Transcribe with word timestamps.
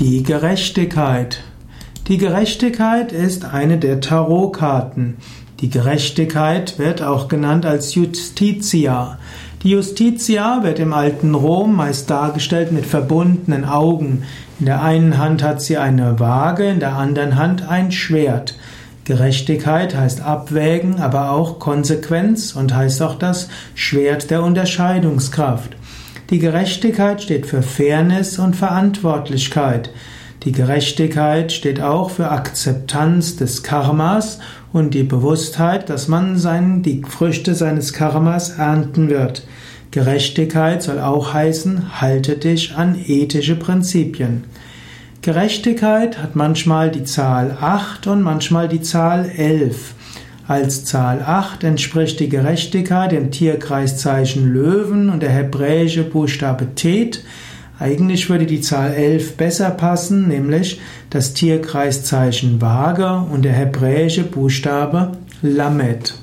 Die 0.00 0.22
Gerechtigkeit. 0.22 1.40
Die 2.06 2.18
Gerechtigkeit 2.18 3.10
ist 3.10 3.44
eine 3.44 3.78
der 3.78 4.00
Tarotkarten. 4.00 5.16
Die 5.58 5.70
Gerechtigkeit 5.70 6.78
wird 6.78 7.02
auch 7.02 7.26
genannt 7.26 7.66
als 7.66 7.96
Justitia. 7.96 9.18
Die 9.64 9.70
Justitia 9.70 10.62
wird 10.62 10.78
im 10.78 10.92
alten 10.92 11.34
Rom 11.34 11.74
meist 11.74 12.08
dargestellt 12.10 12.70
mit 12.70 12.86
verbundenen 12.86 13.64
Augen. 13.64 14.22
In 14.60 14.66
der 14.66 14.84
einen 14.84 15.18
Hand 15.18 15.42
hat 15.42 15.60
sie 15.60 15.78
eine 15.78 16.20
Waage, 16.20 16.68
in 16.68 16.78
der 16.78 16.94
anderen 16.94 17.34
Hand 17.34 17.68
ein 17.68 17.90
Schwert. 17.90 18.54
Gerechtigkeit 19.02 19.96
heißt 19.96 20.20
Abwägen, 20.20 21.00
aber 21.00 21.32
auch 21.32 21.58
Konsequenz 21.58 22.54
und 22.54 22.72
heißt 22.72 23.02
auch 23.02 23.16
das 23.16 23.48
Schwert 23.74 24.30
der 24.30 24.44
Unterscheidungskraft. 24.44 25.74
Die 26.30 26.40
Gerechtigkeit 26.40 27.22
steht 27.22 27.46
für 27.46 27.62
Fairness 27.62 28.38
und 28.38 28.54
Verantwortlichkeit. 28.54 29.90
Die 30.44 30.52
Gerechtigkeit 30.52 31.52
steht 31.52 31.80
auch 31.80 32.10
für 32.10 32.30
Akzeptanz 32.30 33.36
des 33.36 33.62
Karmas 33.62 34.38
und 34.70 34.92
die 34.92 35.04
Bewusstheit, 35.04 35.88
dass 35.88 36.06
man 36.06 36.36
sein, 36.36 36.82
die 36.82 37.02
Früchte 37.08 37.54
seines 37.54 37.94
Karmas 37.94 38.58
ernten 38.58 39.08
wird. 39.08 39.46
Gerechtigkeit 39.90 40.82
soll 40.82 41.00
auch 41.00 41.32
heißen, 41.32 41.98
halte 42.02 42.36
dich 42.36 42.74
an 42.76 43.02
ethische 43.06 43.56
Prinzipien. 43.56 44.44
Gerechtigkeit 45.22 46.22
hat 46.22 46.36
manchmal 46.36 46.90
die 46.90 47.04
Zahl 47.04 47.56
8 47.58 48.06
und 48.06 48.20
manchmal 48.20 48.68
die 48.68 48.82
Zahl 48.82 49.30
11. 49.34 49.94
Als 50.48 50.86
Zahl 50.86 51.20
8 51.20 51.62
entspricht 51.62 52.20
die 52.20 52.30
Gerechtigkeit 52.30 53.12
dem 53.12 53.30
Tierkreiszeichen 53.30 54.50
Löwen 54.50 55.10
und 55.10 55.22
der 55.22 55.28
hebräische 55.28 56.04
Buchstabe 56.04 56.74
Tet. 56.74 57.22
Eigentlich 57.78 58.30
würde 58.30 58.46
die 58.46 58.62
Zahl 58.62 58.94
11 58.94 59.36
besser 59.36 59.68
passen, 59.68 60.26
nämlich 60.26 60.80
das 61.10 61.34
Tierkreiszeichen 61.34 62.62
Waage 62.62 63.26
und 63.30 63.44
der 63.44 63.52
hebräische 63.52 64.24
Buchstabe 64.24 65.18
Lamed. 65.42 66.14